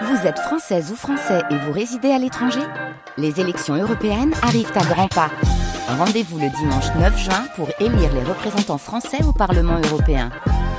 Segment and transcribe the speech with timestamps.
[0.00, 2.62] Vous êtes française ou français et vous résidez à l'étranger
[3.18, 5.30] Les élections européennes arrivent à grands pas.
[5.86, 10.30] Rendez-vous le dimanche 9 juin pour élire les représentants français au Parlement européen.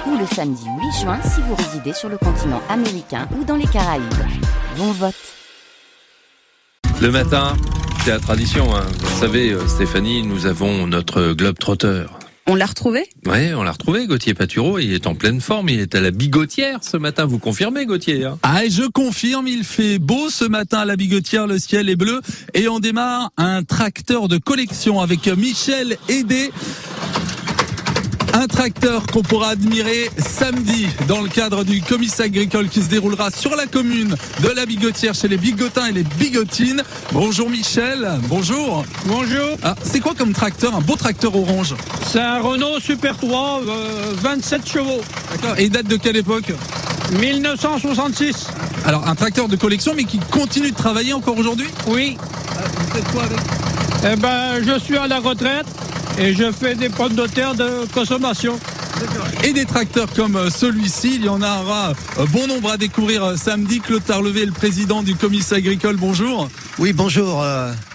[0.07, 3.67] Ou le samedi 8 juin si vous résidez sur le continent américain ou dans les
[3.67, 4.03] Caraïbes.
[4.77, 5.13] Bon vote
[6.99, 7.53] Le matin,
[8.03, 8.75] c'est la tradition.
[8.75, 8.85] Hein.
[8.99, 12.17] Vous savez, euh, Stéphanie, nous avons notre globe trotteur.
[12.45, 14.77] On l'a retrouvé Oui, on l'a retrouvé, Gauthier Paturo.
[14.77, 15.69] Il est en pleine forme.
[15.69, 17.25] Il est à la bigotière ce matin.
[17.25, 18.37] Vous confirmez, Gauthier hein?
[18.43, 21.47] Ah, et je confirme, il fait beau ce matin à la bigotière.
[21.47, 22.21] Le ciel est bleu.
[22.53, 26.51] Et on démarre un tracteur de collection avec Michel Aidé.
[28.33, 33.29] Un tracteur qu'on pourra admirer samedi dans le cadre du comice agricole qui se déroulera
[33.29, 36.81] sur la commune de la Bigotière chez les bigotins et les bigotines.
[37.11, 38.85] Bonjour Michel, bonjour.
[39.05, 41.75] Bonjour, Ah, c'est quoi comme tracteur Un beau tracteur orange?
[42.11, 45.57] c'est un Renault Super 3, euh, 27 chevaux, D'accord.
[45.59, 46.51] Et il date de quelle époque?
[47.19, 48.47] 1966.
[48.85, 51.67] Alors un tracteur de collection mais qui continue de travailler encore aujourd'hui?
[51.87, 53.37] Oui, Vous faites quoi avec?
[54.11, 55.65] Eh ben, je suis à la retraite
[56.19, 58.59] et je fais des pommes de terre de consommation.
[59.43, 63.23] Et des tracteurs comme euh, celui-ci, il y en aura euh, bon nombre à découvrir
[63.23, 63.79] euh, samedi.
[63.79, 66.47] Claude Tarlevé, le président du comice agricole, bonjour.
[66.79, 67.43] Oui, bonjour.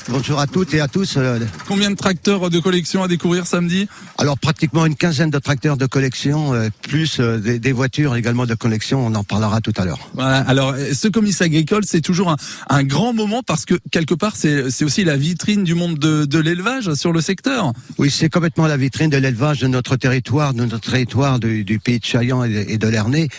[0.08, 1.16] Bonjour à toutes et à tous.
[1.16, 3.88] euh, Combien de tracteurs de collection à découvrir samedi
[4.20, 8.46] alors, pratiquement une quinzaine de tracteurs de collection, euh, plus euh, des, des voitures également
[8.46, 9.06] de collection.
[9.06, 10.10] On en parlera tout à l'heure.
[10.14, 10.38] Voilà.
[10.38, 12.36] Alors, ce comice agricole, c'est toujours un,
[12.68, 16.38] un grand moment parce que quelque part, c'est aussi la vitrine du monde de, de
[16.40, 17.72] l'élevage sur le secteur.
[17.96, 21.78] Oui, c'est complètement la vitrine de l'élevage de notre territoire, de notre territoire du, du
[21.78, 22.88] pays de Chaillan et de, et de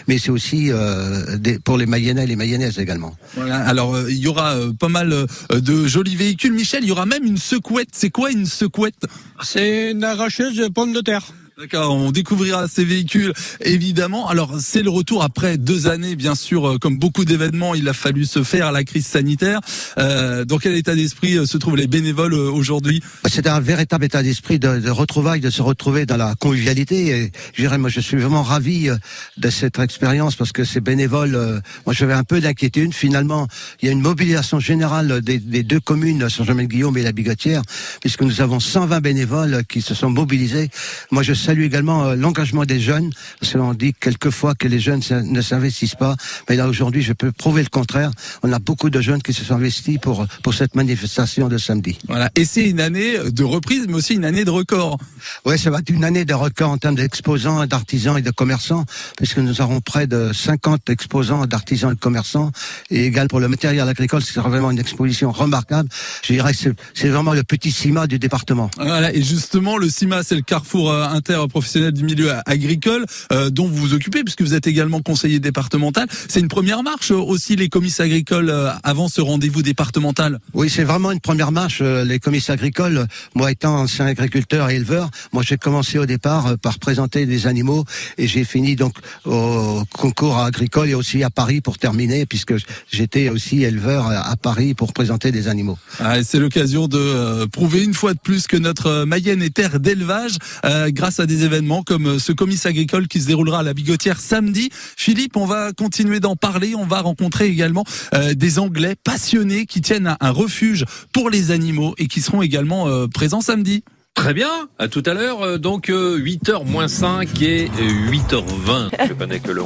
[0.08, 3.16] mais c'est aussi euh, des- pour les Mayennais et les Mayennaises également.
[3.36, 3.58] Voilà.
[3.68, 5.14] Alors, euh, il y aura euh, pas mal
[5.52, 6.54] de jolis véhicules.
[6.60, 7.88] Michel, il y aura même une secouette.
[7.94, 9.06] C'est quoi une secouette?
[9.42, 11.24] C'est une arracheuse de pommes de terre.
[11.60, 14.30] D'accord, on découvrira ces véhicules évidemment.
[14.30, 17.94] Alors c'est le retour après deux années, bien sûr, euh, comme beaucoup d'événements, il a
[17.94, 19.60] fallu se faire à la crise sanitaire.
[19.98, 23.04] Euh, dans quel état d'esprit euh, se trouvent les bénévoles euh, aujourd'hui?
[23.30, 27.08] C'est un véritable état d'esprit de, de retrouvailles, de se retrouver dans la convivialité.
[27.10, 28.90] Et je dirais, moi, je suis vraiment ravi
[29.36, 32.94] de cette expérience parce que ces bénévoles, euh, moi, j'avais un peu d'inquiétude.
[32.94, 33.50] Finalement,
[33.82, 37.64] il y a une mobilisation générale des, des deux communes, Saint-Germain-de-Guillaume et la Bigotière,
[38.00, 40.70] puisque nous avons 120 bénévoles qui se sont mobilisés.
[41.12, 45.02] Moi, je salue également euh, l'engagement des jeunes, parce qu'on dit quelquefois que les jeunes
[45.24, 46.16] ne s'investissent pas,
[46.48, 48.12] mais là, aujourd'hui, je peux prouver le contraire.
[48.44, 51.98] On a beaucoup de jeunes qui se sont investis pour, pour cette manifestation de samedi.
[52.08, 55.00] Voilà, et c'est une année de reprise, mais aussi une année de record.
[55.44, 58.86] Oui, ça va être une année de record en termes d'exposants, d'artisans et de commerçants,
[59.18, 62.52] puisque nous aurons près de 50 exposants d'artisans et de commerçants.
[62.92, 65.90] Et égal pour le matériel agricole, c'est vraiment une exposition remarquable.
[66.22, 66.60] Je dirais que
[66.94, 68.70] c'est- vraiment le petit cima du département.
[68.78, 70.92] Voilà, et justement, le CIMA, c'est le carrefour
[71.40, 75.40] euh, interprofessionnel du milieu agricole euh, dont vous vous occupez, puisque vous êtes également conseiller
[75.40, 76.08] départemental.
[76.28, 80.40] C'est une première marche euh, aussi, les comices agricoles, euh, avant ce rendez-vous départemental.
[80.54, 81.82] Oui, c'est vraiment une première marche.
[81.82, 86.80] Les comices agricoles, moi étant ancien agriculteur et éleveur, moi j'ai commencé au départ par
[86.80, 87.86] présenter des animaux
[88.18, 88.96] et j'ai fini donc
[89.26, 92.54] au concours agricole et aussi à Paris pour terminer, puisque
[92.92, 95.78] j'étais aussi éleveur à Paris pour présenter des animaux.
[96.00, 100.38] Ah, c'est l'occasion de prouver une fois de plus que notre Mayenne est terre d'élevage
[100.66, 103.74] euh, grâce à des événements comme euh, ce comice agricole qui se déroulera à la
[103.74, 104.70] Bigotière samedi.
[104.74, 106.76] Philippe, on va continuer d'en parler.
[106.76, 111.52] On va rencontrer également euh, des Anglais passionnés qui tiennent un, un refuge pour les
[111.52, 113.84] animaux et qui seront également euh, présents samedi.
[114.20, 115.60] Très bien, à tout à l'heure.
[115.60, 118.90] Donc euh, 8h moins 5 et euh, 8h20.
[119.08, 119.66] Je connais que le 11-11.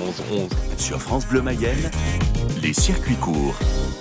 [0.77, 1.89] Sur France Bleu Mayenne,
[2.63, 3.59] les circuits courts.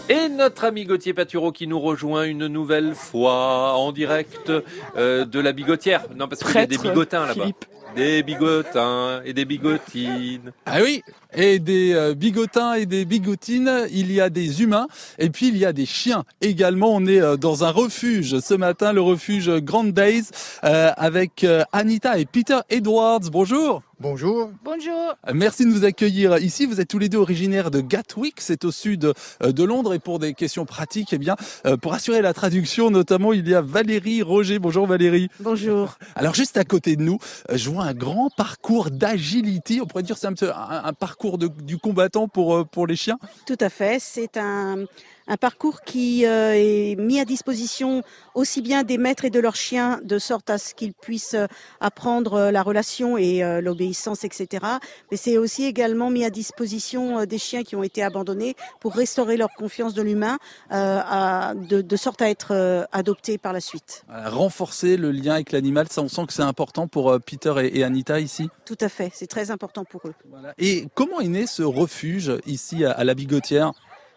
[0.09, 4.53] Et notre ami Gauthier Paturo qui nous rejoint une nouvelle fois en direct
[4.97, 6.05] euh, de la bigotière.
[6.15, 7.49] Non, parce qu'il y a des bigotins là-bas.
[7.95, 10.53] Des bigotins et des bigotines.
[10.65, 11.03] Ah oui,
[11.35, 14.87] et des euh, bigotins et des bigotines, il y a des humains
[15.19, 16.95] et puis il y a des chiens également.
[16.95, 20.25] On est euh, dans un refuge ce matin, le refuge Grand Days,
[20.65, 23.31] euh, avec Anita et Peter Edwards.
[23.31, 23.83] Bonjour.
[24.01, 24.51] Bonjour.
[24.65, 25.15] Bonjour.
[25.33, 26.67] Merci de nous accueillir ici.
[26.67, 29.95] Vous êtes tous les deux originaires de Gatwick, c'est au sud de Londres.
[29.95, 31.37] Et pour des questions pratiques, eh bien,
[31.81, 34.59] pour assurer la traduction, notamment, il y a Valérie Roger.
[34.59, 35.29] Bonjour Valérie.
[35.38, 35.99] Bonjour.
[36.17, 37.19] Alors juste à côté de nous,
[37.53, 39.81] je vois un grand parcours d'agility.
[39.82, 43.19] On pourrait dire c'est un, parcours du combattant euh, pour les chiens.
[43.46, 43.99] Tout à fait.
[44.00, 44.87] C'est un,
[45.27, 48.03] un parcours qui euh, est mis à disposition
[48.35, 51.47] aussi bien des maîtres et de leurs chiens, de sorte à ce qu'ils puissent euh,
[51.81, 54.65] apprendre euh, la relation et euh, l'obéissance, etc.
[55.11, 59.37] Mais c'est aussi également mis à disposition des chiens qui ont été abandonnés pour restaurer
[59.37, 60.39] leur confiance de l'humain,
[60.73, 64.05] euh, de, de sorte à être adoptés par la suite.
[64.09, 67.85] Renforcer le lien avec l'animal, ça on sent que c'est important pour Peter et, et
[67.85, 68.49] Anita ici?
[68.65, 69.11] Tout à fait.
[69.15, 70.15] C'est très important pour eux.
[70.31, 70.55] Voilà.
[70.59, 73.73] Et comment est né ce refuge ici à, à la Bigotière?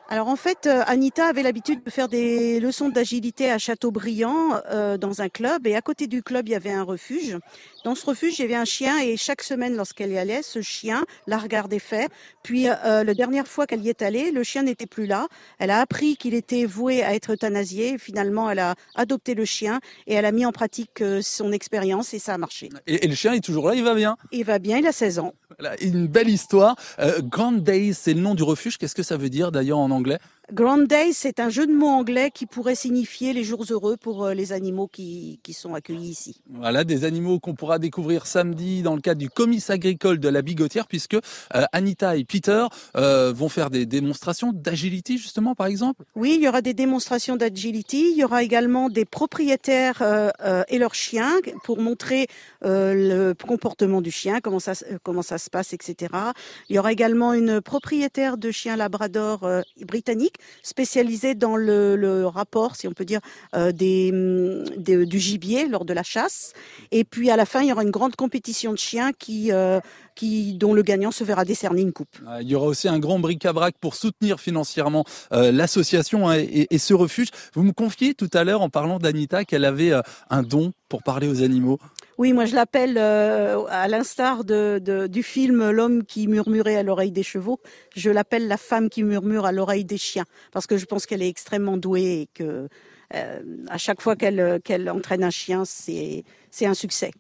[0.08, 4.98] Alors en fait, euh, Anita avait l'habitude de faire des leçons d'agilité à Châteaubriand euh,
[4.98, 7.40] dans un club et à côté du club il y avait un refuge.
[7.86, 10.60] Dans ce refuge il y avait un chien et chaque semaine lorsqu'elle y allait, ce
[10.64, 12.08] chien la regardait faire.
[12.42, 15.28] Puis euh, la dernière fois qu'elle y est allée, le chien n'était plus là.
[15.60, 18.00] Elle a appris qu'il était voué à être euthanasié.
[18.00, 22.16] Finalement, elle a adopté le chien et elle a mis en pratique euh, son expérience
[22.16, 22.70] et ça a marché.
[22.88, 24.18] Et, et le chien est toujours là, il va bien?
[24.32, 25.36] Il va bien, il a 16 ans.
[25.60, 26.76] Voilà, une belle histoire.
[26.98, 28.80] Euh, Grand Days, c'est le nom du refuge.
[28.80, 30.18] Qu'est-ce que ça veut dire d'ailleurs en anglais?
[30.54, 34.26] Grand Day, c'est un jeu de mots anglais qui pourrait signifier les jours heureux pour
[34.26, 36.42] euh, les animaux qui, qui sont accueillis ici.
[36.50, 40.44] Voilà, des animaux qu'on pourra découvrir samedi dans le cadre du comice agricole de la
[40.44, 41.20] Bigotière, puisque euh,
[41.72, 42.66] Anita et Peter
[42.96, 46.04] euh, vont faire des démonstrations d'agility, justement, par exemple.
[46.16, 48.12] Oui, il y aura des démonstrations d'agility.
[48.12, 50.30] Il y aura également des propriétaires euh,
[50.68, 51.32] et leurs chiens
[51.64, 52.28] pour montrer
[52.62, 56.14] le comportement du chien, comment ça, se- comment ça se passe, etc.
[56.70, 59.62] Il y aura également une propriétaire de chiens labrador euh,
[60.64, 63.20] spécialisée dans le, rapport, si on peut dire,
[63.56, 64.12] euh, des-
[65.06, 66.54] du gibier lors de la chasse.
[66.92, 69.80] Et puis à la fin, il y aura une grande compétition de chiens qui, euh,
[70.54, 72.18] dont le gagnant se verra décerner une coupe.
[72.28, 75.04] Euh, Il y aura aussi un grand bric-à-brac pour soutenir financièrement
[75.34, 77.30] euh, l'association hein, et, ce refuge.
[77.54, 79.92] Vous me confiez tout à l'heure en parlant d'Anita qu'elle avait
[80.30, 81.80] un don pour parler aux animaux.
[82.18, 87.24] Oui, moi je l'appelle euh, à l'instar du film L'homme qui murmurait à l'oreille des
[87.24, 87.60] chevaux.
[87.94, 90.24] Je l'appelle la femme qui murmure à l'oreille des chiens
[90.54, 92.70] parce que je pense qu'elle est extrêmement douée et que
[93.14, 97.12] euh, à chaque fois qu'elle qu'elle entraîne un chien, c'est c'est un succès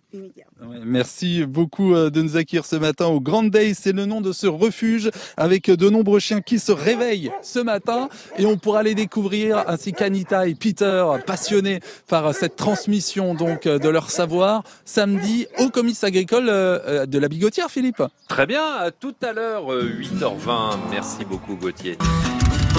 [0.85, 3.73] Merci beaucoup euh, de nous accueillir ce matin au Grand Day.
[3.73, 8.07] C'est le nom de ce refuge avec de nombreux chiens qui se réveillent ce matin
[8.37, 13.77] et on pourra les découvrir ainsi qu'Anita et Peter passionnés par cette transmission donc euh,
[13.77, 18.03] de leur savoir samedi au comice agricole euh, euh, de la Bigotière, Philippe.
[18.29, 20.77] Très bien, à tout à l'heure, euh, 8h20.
[20.91, 21.97] Merci beaucoup Gauthier.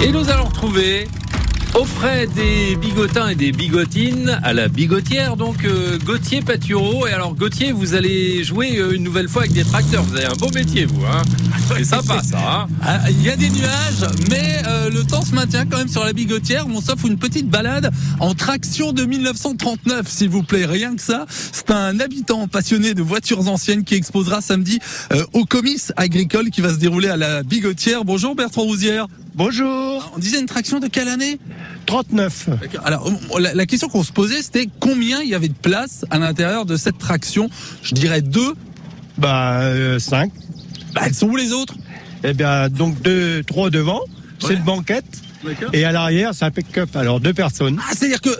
[0.03, 1.07] Et nous allons retrouver
[1.77, 7.05] auprès des bigotins et des bigotines à la bigotière, donc euh, Gauthier Patureau.
[7.05, 10.03] Et alors Gauthier, vous allez jouer euh, une nouvelle fois avec des tracteurs.
[10.03, 11.05] Vous avez un beau métier, vous.
[11.05, 11.21] Hein
[11.75, 12.37] C'est sympa ça.
[12.39, 15.87] Hein Ah, Il y a des nuages, mais euh, le temps se maintient quand même
[15.87, 16.65] sur la Bigotière.
[16.67, 20.65] On s'offre une petite balade en traction de 1939, s'il vous plaît.
[20.65, 21.27] Rien que ça.
[21.29, 24.79] C'est un habitant passionné de voitures anciennes qui exposera samedi
[25.13, 28.03] euh, au comice agricole qui va se dérouler à la Bigotière.
[28.03, 29.07] Bonjour Bertrand Rousière.
[29.37, 31.37] Bonjour, On disait une traction de quelle année?
[31.85, 32.49] 39.
[32.83, 33.07] Alors,
[33.37, 36.65] la, la question qu'on se posait, c'était combien il y avait de place à l'intérieur
[36.65, 37.47] de cette traction?
[37.83, 38.55] Je dirais deux.
[39.19, 40.31] Bah, 5.
[40.95, 41.75] Bah, elles sont où les autres?
[42.23, 44.01] Eh bien, donc deux, trois devant,
[44.39, 45.05] c'est une banquette.
[45.71, 46.95] Et à l'arrière, c'est un pick-up.
[46.95, 47.79] Alors, deux personnes.
[47.79, 48.31] Ah, c'est-à-dire que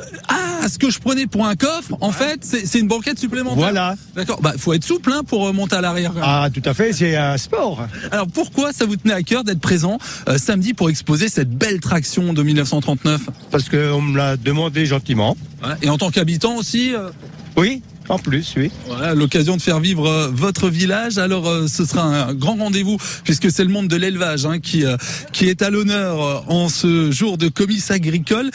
[0.67, 3.57] ce que je prenais pour un coffre, en fait, c'est une banquette supplémentaire.
[3.57, 3.95] Voilà.
[4.15, 4.41] D'accord.
[4.41, 6.13] Bah, faut être souple hein, pour euh, monter à l'arrière.
[6.21, 7.87] Ah, tout à fait, c'est un sport.
[8.11, 9.97] Alors, pourquoi ça vous tenait à cœur d'être présent
[10.27, 13.21] euh, samedi pour exposer cette belle traction de 1939
[13.51, 15.35] Parce qu'on me l'a demandé gentiment.
[15.63, 17.09] Ouais, Et en tant qu'habitant aussi, euh,
[17.55, 18.71] Oui, en plus, oui.
[18.85, 21.17] voilà, l'occasion de faire vivre euh, votre village.
[21.17, 24.85] Alors, euh, ce sera un grand rendez-vous puisque c'est le monde de l'élevage hein, qui
[24.85, 24.95] euh,
[25.33, 28.49] qui est à l'honneur en ce jour de comice agricole.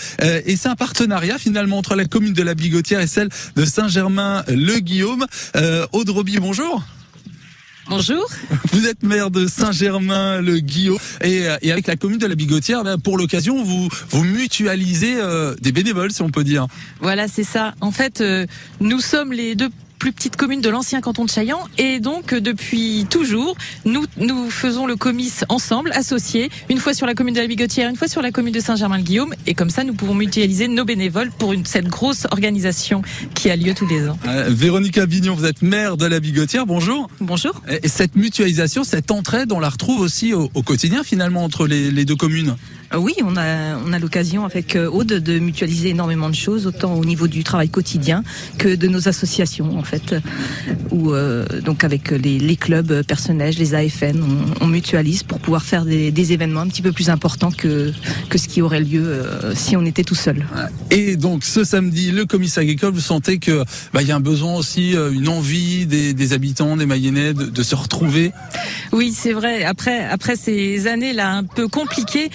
[0.46, 5.26] Et c'est un partenariat finalement entre la commune de la Bigotière et celle de Saint-Germain-le-Guillaume.
[5.92, 6.10] Aude
[6.40, 6.82] bonjour.
[7.88, 8.26] Bonjour.
[8.72, 12.98] Vous êtes maire de Saint-Germain-le-Guillaume et, euh, et avec la commune de la Bigotière, ben,
[12.98, 16.66] pour l'occasion, vous vous mutualisez euh, des bénévoles, si on peut dire.
[17.00, 17.74] Voilà, c'est ça.
[17.80, 18.46] En fait, euh,
[18.80, 19.68] nous sommes les deux
[20.02, 24.84] plus petites communes de l'ancien canton de Chaillan et donc depuis toujours nous nous faisons
[24.84, 28.20] le comice ensemble associés une fois sur la commune de la Bigotière une fois sur
[28.20, 31.86] la commune de Saint-Germain-le-Guillaume et comme ça nous pouvons mutualiser nos bénévoles pour une, cette
[31.86, 33.02] grosse organisation
[33.34, 34.18] qui a lieu tous les ans.
[34.26, 37.08] Euh, Véronique Avignon, vous êtes maire de la Bigotière, bonjour.
[37.20, 37.62] Bonjour.
[37.68, 41.92] Et cette mutualisation, cette entraide, on la retrouve aussi au, au quotidien finalement entre les,
[41.92, 42.56] les deux communes?
[42.92, 46.66] Euh, Oui, on a, on a l'occasion avec euh, Aude de mutualiser énormément de choses,
[46.66, 48.22] autant au niveau du travail quotidien
[48.58, 50.14] que de nos associations en fait,
[50.90, 55.62] où euh, donc avec les, les clubs personnels, les AFN, on, on mutualise pour pouvoir
[55.62, 57.92] faire des, des événements un petit peu plus importants que
[58.28, 60.46] que ce qui aurait lieu euh, si on était tout seul.
[60.90, 64.20] Et donc ce samedi, le comice agricole, vous sentez que bah, il y a un
[64.20, 68.32] besoin aussi, euh, une envie des, des habitants, des Mayennais de, de se retrouver?
[68.92, 69.64] Oui, c'est vrai.
[69.64, 72.30] Après, après ces années là un peu compliquées,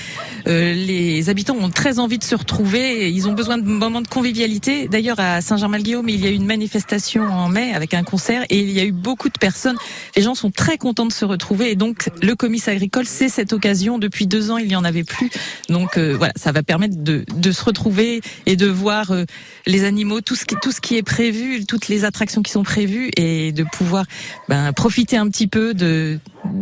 [0.48, 3.06] les habitants ont très envie de se retrouver.
[3.06, 4.88] et Ils ont besoin de moments de convivialité.
[4.88, 8.60] D'ailleurs, à Saint-Germain-le-Guillaume, il y a eu une manifestation en mai avec un concert et
[8.60, 9.78] il y a eu beaucoup de personnes.
[10.16, 13.54] Les gens sont très contents de se retrouver et donc le comice agricole, c'est cette
[13.54, 14.00] occasion.
[14.00, 15.30] Depuis deux ans, il n'y en avait plus.
[15.70, 19.26] Donc euh, voilà, ça va permettre de, de se retrouver et de voir euh,
[19.66, 22.64] les animaux, tout ce qui tout ce qui est prévu, toutes les attractions qui sont
[22.64, 24.06] prévues et de pouvoir
[24.50, 26.20] ben, profiter un petit peu de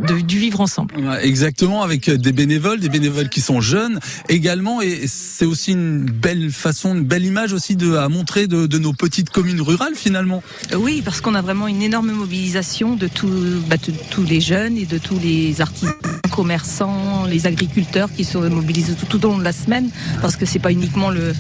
[0.07, 0.95] de, du vivre ensemble.
[1.21, 3.99] Exactement, avec des bénévoles, des bénévoles qui sont jeunes
[4.29, 8.67] également, et c'est aussi une belle façon, une belle image aussi de à montrer de,
[8.67, 10.43] de nos petites communes rurales finalement.
[10.77, 13.29] Oui, parce qu'on a vraiment une énorme mobilisation de, tout,
[13.67, 15.93] bah, de tous les jeunes et de tous les artisans,
[16.35, 19.89] commerçants, les agriculteurs qui se mobilisent tout, tout au long de la semaine,
[20.21, 21.33] parce que c'est pas uniquement le,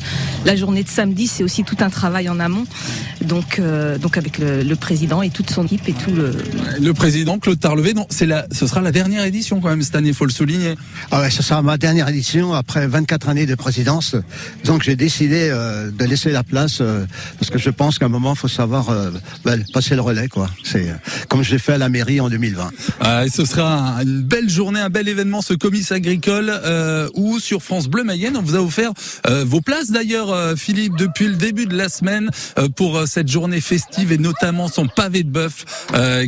[0.45, 2.65] la journée de samedi, c'est aussi tout un travail en amont.
[3.21, 6.31] Donc, euh, donc avec le, le, président et toute son équipe et tout le.
[6.79, 9.95] Le président Claude Tarlevé, non, c'est la, ce sera la dernière édition quand même cette
[9.95, 10.75] année, faut le souligner.
[11.11, 14.15] Ah ouais, ce sera ma dernière édition après 24 années de présidence.
[14.63, 17.05] Donc j'ai décidé euh, de laisser la place euh,
[17.39, 19.11] parce que je pense qu'à un moment, il faut savoir euh,
[19.43, 20.49] ben, passer le relais, quoi.
[20.63, 20.87] C'est
[21.29, 22.71] comme je l'ai fait à la mairie en 2020.
[22.99, 26.51] Ah, et ce sera une belle journée, un bel événement, ce comice agricole,
[27.13, 28.91] où sur France Bleu Mayenne, on vous a offert
[29.43, 32.29] vos places d'ailleurs, Philippe, depuis le début de la semaine
[32.75, 35.65] pour cette journée festive et notamment son pavé de bœuf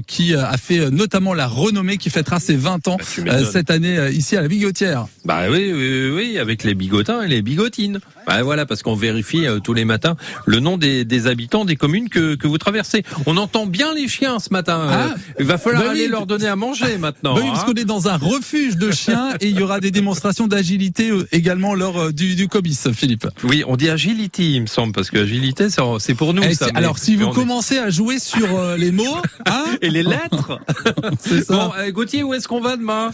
[0.05, 4.35] qui a fait notamment la renommée, qui fêtera ses 20 ans Bah, cette année ici
[4.35, 5.05] à la Bigotière.
[5.23, 7.99] Bah oui, oui, oui, avec les bigotins et les bigotines.
[8.27, 10.15] Bah voilà, parce qu'on vérifie euh, tous les matins
[10.45, 13.03] le nom des, des habitants des communes que, que vous traversez.
[13.25, 14.87] On entend bien les chiens ce matin.
[14.89, 17.35] Ah, Euh, il va falloir bah oui, aller leur donner à manger maintenant.
[17.35, 17.65] Bah oui, parce hein.
[17.67, 21.25] qu'on est dans un refuge de chiens et il y aura des démonstrations d'agilité euh,
[21.31, 23.27] également lors euh, du, du comice, Philippe.
[23.43, 25.67] Oui, on dit agility, il me semble, parce que agilité,
[25.99, 26.41] c'est pour nous.
[26.43, 29.03] Eh, ça, alors si vous est- commencez à jouer sur euh, les mots,
[29.45, 30.59] hein, Et les lettres
[31.19, 31.53] c'est ça.
[31.53, 33.11] Bon, euh, Gauthier, où est-ce qu'on va demain?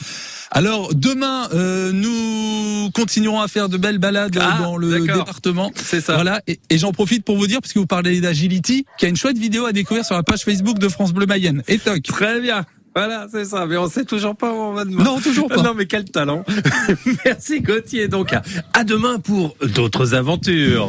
[0.51, 5.71] Alors demain, euh, nous continuerons à faire de belles balades Ah, dans le département.
[5.75, 6.13] C'est ça.
[6.13, 9.09] Voilà, et, et j'en profite pour vous dire, puisque vous parlez d'agility, qu'il y a
[9.09, 11.63] une chouette vidéo à découvrir sur la page Facebook de France Bleu Mayenne.
[11.67, 12.03] Et toc.
[12.03, 12.65] Très bien.
[12.95, 13.65] Voilà, c'est ça.
[13.65, 15.03] Mais on sait toujours pas où on va demain.
[15.03, 15.63] Non, toujours pas.
[15.63, 16.45] Non, mais quel talent.
[17.25, 18.07] Merci Gauthier.
[18.07, 18.43] Donc, à-
[18.73, 20.87] à demain pour d'autres aventures.